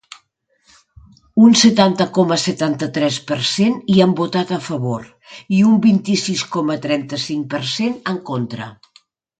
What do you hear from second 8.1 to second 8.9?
en contra.